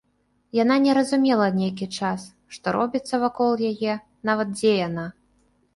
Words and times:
Яна 0.59 0.77
не 0.85 0.95
разумела 0.97 1.47
нейкі 1.59 1.89
час, 1.99 2.21
што 2.57 2.67
робіцца 2.79 3.21
вакол 3.27 3.51
яе, 3.73 3.93
нават 4.31 4.49
дзе 4.57 4.71
яна. 4.87 5.05